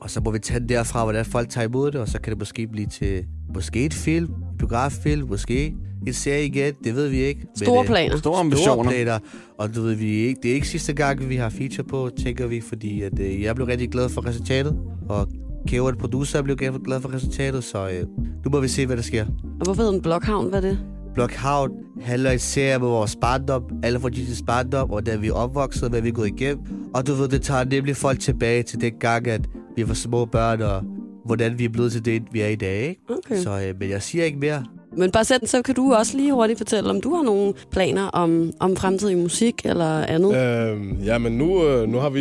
Og 0.00 0.10
så 0.10 0.20
må 0.20 0.30
vi 0.30 0.38
tage 0.38 0.60
den 0.60 0.68
derfra, 0.68 1.04
hvordan 1.04 1.24
folk 1.24 1.48
tager 1.48 1.68
imod 1.68 1.90
det, 1.90 2.00
og 2.00 2.08
så 2.08 2.20
kan 2.20 2.30
det 2.30 2.38
måske 2.38 2.66
blive 2.66 2.86
til 2.86 3.24
måske 3.54 3.84
et 3.84 3.94
film, 3.94 4.24
en 4.24 4.58
biograffilm, 4.58 5.28
måske 5.28 5.74
en 6.06 6.12
serie 6.12 6.46
igen, 6.46 6.74
det 6.84 6.94
ved 6.94 7.08
vi 7.08 7.18
ikke. 7.18 7.40
Men, 7.40 7.64
Store 7.66 7.80
øh, 7.80 7.86
planer. 7.86 8.08
Store 8.08 8.18
Store 8.18 8.40
ambitioner. 8.40 8.90
planer, 8.90 9.18
og 9.58 9.68
det 9.68 9.76
ved 9.76 9.94
vi 9.94 10.10
ikke. 10.10 10.40
Det 10.42 10.50
er 10.50 10.54
ikke 10.54 10.68
sidste 10.68 10.92
gang, 10.92 11.28
vi 11.28 11.36
har 11.36 11.48
feature 11.48 11.84
på, 11.84 12.10
tænker 12.18 12.46
vi, 12.46 12.60
fordi 12.60 13.02
at, 13.02 13.18
øh, 13.18 13.42
jeg 13.42 13.54
blev 13.54 13.66
rigtig 13.66 13.90
glad 13.90 14.08
for 14.08 14.26
resultatet, 14.26 14.78
og 15.08 15.28
Kæver, 15.66 15.92
producer, 15.94 16.42
blev 16.42 16.56
glad 16.56 17.00
for 17.00 17.14
resultatet, 17.14 17.64
så 17.64 17.88
øh, 17.88 18.06
nu 18.44 18.50
må 18.50 18.60
vi 18.60 18.68
se, 18.68 18.86
hvad 18.86 18.96
der 18.96 19.02
sker. 19.02 19.26
Og 19.26 19.64
hvorfor 19.64 19.82
hedder 19.82 19.92
den 19.92 20.02
Blockhavn? 20.02 20.48
Hvad 20.48 20.64
er 20.64 20.68
det? 20.68 20.95
Blockhavn 21.16 21.70
handler 22.00 22.30
en 22.30 22.38
serie 22.38 22.78
med 22.78 22.88
vores 22.88 23.16
barndom, 23.20 23.62
alle 23.82 24.00
fra 24.00 24.08
Jesus 24.12 24.42
barndom, 24.46 24.90
og 24.90 25.06
da 25.06 25.16
vi 25.16 25.28
er 25.28 25.32
opvokset, 25.32 25.90
hvad 25.90 26.00
vi 26.00 26.08
er 26.08 26.12
gået 26.12 26.26
igennem. 26.26 26.64
Og 26.94 27.06
du 27.06 27.14
ved, 27.14 27.28
det 27.28 27.42
tager 27.42 27.64
nemlig 27.64 27.96
folk 27.96 28.20
tilbage 28.20 28.62
til 28.62 28.80
den 28.80 28.92
gang, 29.00 29.28
at 29.28 29.40
vi 29.76 29.88
var 29.88 29.94
små 29.94 30.24
børn, 30.24 30.62
og 30.62 30.82
hvordan 31.24 31.58
vi 31.58 31.64
er 31.64 31.68
blevet 31.68 31.92
til 31.92 32.04
det, 32.04 32.22
vi 32.32 32.40
er 32.40 32.48
i 32.48 32.54
dag, 32.54 32.88
ikke? 32.88 33.00
Okay. 33.10 33.42
Så, 33.42 33.50
øh, 33.50 33.74
men 33.80 33.90
jeg 33.90 34.02
siger 34.02 34.24
ikke 34.24 34.38
mere. 34.38 34.64
Men 34.96 35.10
bare 35.10 35.24
sæt, 35.24 35.40
så 35.44 35.62
kan 35.62 35.74
du 35.74 35.94
også 35.94 36.16
lige 36.16 36.32
hurtigt 36.32 36.58
fortælle, 36.58 36.90
om 36.90 37.00
du 37.00 37.14
har 37.14 37.22
nogle 37.22 37.54
planer 37.70 38.06
om, 38.06 38.52
om 38.60 38.76
fremtidig 38.76 39.18
musik 39.18 39.54
eller 39.64 40.06
andet. 40.06 40.36
Øhm, 40.36 40.98
ja, 41.04 41.18
men 41.18 41.32
nu, 41.32 41.66
øh, 41.66 41.88
nu 41.88 41.98
har 41.98 42.10
vi 42.10 42.20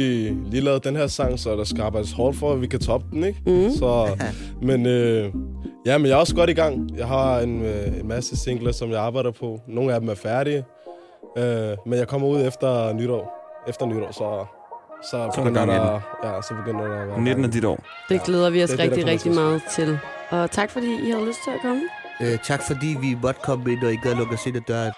lige 0.51 0.61
lavet 0.61 0.83
den 0.83 0.95
her 0.95 1.07
sang, 1.07 1.39
så 1.39 1.55
der 1.55 1.63
skal 1.63 1.81
arbejdes 1.81 2.11
hårdt 2.11 2.37
for, 2.37 2.53
at 2.53 2.61
vi 2.61 2.67
kan 2.67 2.79
toppe 2.79 3.07
den, 3.11 3.23
ikke? 3.23 3.41
Mhm. 3.45 3.71
Så, 3.71 4.07
men 4.67 4.85
øh, 4.85 5.33
ja, 5.85 5.97
men 5.97 6.07
jeg 6.07 6.13
er 6.13 6.17
også 6.17 6.35
godt 6.35 6.49
i 6.49 6.53
gang. 6.53 6.97
Jeg 6.97 7.07
har 7.07 7.39
en, 7.39 7.65
øh, 7.65 7.87
en 7.99 8.07
masse 8.07 8.37
singler, 8.37 8.71
som 8.71 8.91
jeg 8.91 8.99
arbejder 9.01 9.31
på. 9.31 9.61
Nogle 9.67 9.93
af 9.93 9.99
dem 9.99 10.09
er 10.09 10.15
færdige. 10.15 10.65
Øh, 11.37 11.77
men 11.85 11.99
jeg 11.99 12.07
kommer 12.07 12.27
ud 12.27 12.41
efter 12.47 12.93
nytår. 12.93 13.41
Efter 13.67 13.85
nytår, 13.85 14.11
så, 14.11 14.45
så, 15.03 15.09
Så 15.09 15.17
er 15.17 15.21
der 15.21 15.31
begynder 15.31 15.65
gang 15.65 15.71
i 15.71 15.75
der, 15.75 15.99
ja, 16.35 16.41
så 16.41 16.53
begynder 16.53 16.87
der 16.87 17.01
at 17.01 17.07
være 17.07 17.17
19 17.21 17.25
gang 17.25 17.45
af 17.45 17.51
dit 17.51 17.65
år. 17.65 17.79
Det 18.09 18.23
glæder 18.23 18.49
vi 18.49 18.63
os 18.63 18.69
det 18.69 18.79
er 18.79 18.83
det, 18.83 18.91
rigtig, 18.91 19.07
rigtig 19.11 19.33
meget 19.33 19.61
til. 19.71 19.99
Og 20.29 20.51
tak 20.51 20.69
fordi 20.69 21.07
I 21.07 21.11
havde 21.11 21.25
lyst 21.25 21.39
til 21.43 21.51
at 21.51 21.61
komme. 21.61 21.81
Øh, 22.21 22.37
tak 22.43 22.61
fordi 22.67 22.97
vi 23.01 23.17
måtte 23.21 23.39
komme 23.43 23.71
ind, 23.71 23.83
og 23.83 23.91
ikke 23.91 24.03
gad 24.03 24.15
lukke 24.15 24.33
os 24.33 24.45
ind 24.45 24.55
ad 24.55 24.61
døren. 24.61 24.93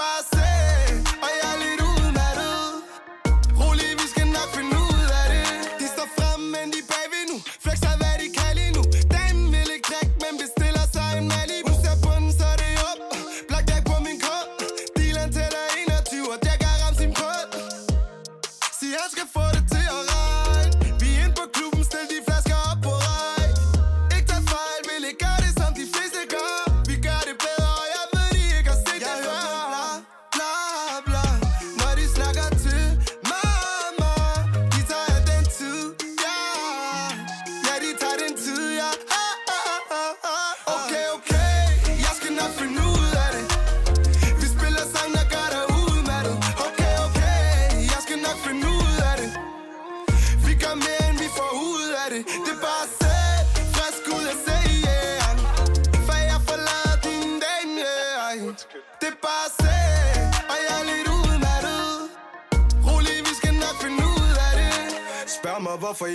Det 0.00 0.29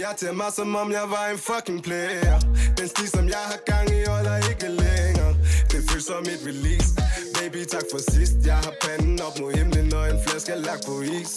jeg 0.10 0.16
til 0.18 0.34
mig, 0.34 0.52
som 0.56 0.76
om 0.76 0.92
jeg 0.92 1.06
var 1.16 1.26
en 1.34 1.38
fucking 1.38 1.84
player. 1.84 2.40
Den 2.78 2.88
stil, 2.88 3.10
som 3.10 3.26
jeg 3.36 3.44
har 3.52 3.60
gang 3.72 3.88
i, 3.98 4.00
holder 4.08 4.38
ikke 4.52 4.68
længere. 4.82 5.34
Det 5.72 5.80
føles 5.90 6.06
som 6.12 6.24
et 6.34 6.42
release. 6.50 6.90
Baby, 7.38 7.62
tak 7.74 7.86
for 7.92 8.02
sidst. 8.12 8.36
Jeg 8.46 8.58
har 8.66 8.74
panden 8.84 9.22
op 9.22 9.40
mod 9.40 9.52
himlen, 9.58 9.94
og 9.94 10.10
en 10.12 10.20
flaske 10.26 10.52
er 10.52 10.62
lagt 10.68 10.86
på 10.88 11.02
is. 11.02 11.34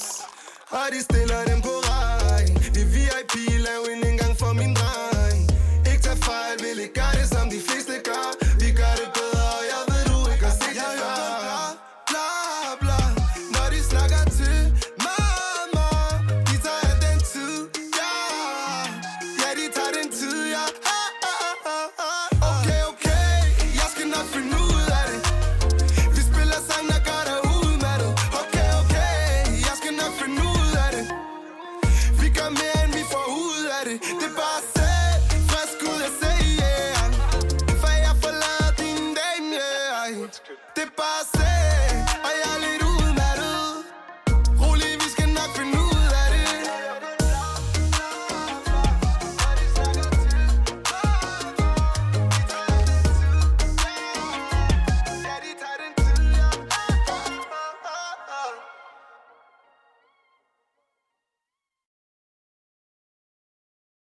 Og 0.70 0.86
de 0.92 1.00
stiller 1.08 1.44
dem 1.50 1.60
på 1.68 1.74
række 1.88 2.52
De 2.74 2.82
VIP, 2.94 3.34
lav 3.66 3.80
en 3.92 4.00
indgang 4.08 4.34
for 4.38 4.52
min 4.52 4.74
dreng. 4.74 5.07